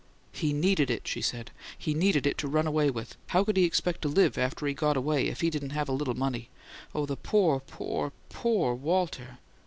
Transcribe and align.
"He 0.31 0.51
NEEDED 0.51 0.89
it," 0.89 1.07
she 1.07 1.21
said. 1.21 1.51
"He 1.77 1.93
needed 1.93 2.25
it 2.25 2.35
to 2.39 2.47
run 2.47 2.65
away 2.65 2.89
with! 2.89 3.15
How 3.27 3.43
could 3.43 3.55
he 3.55 3.65
expect 3.65 4.01
to 4.01 4.07
LIVE, 4.09 4.35
after 4.35 4.65
he 4.65 4.73
got 4.73 4.97
away, 4.97 5.27
if 5.27 5.41
he 5.41 5.51
didn't 5.51 5.73
have 5.77 5.87
a 5.89 5.93
little 5.93 6.15
money? 6.17 6.49
Oh, 6.95 7.05
poor, 7.05 7.59
poor, 7.59 8.11
POOR 8.29 8.73
Walter! 8.73 9.37